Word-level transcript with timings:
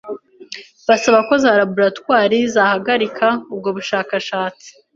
basaba 0.87 1.19
ko 1.27 1.33
za 1.43 1.51
laboratoires 1.59 2.45
zahagarika 2.55 3.27
ubwo 3.53 3.69
bushakashatsi 3.77 4.69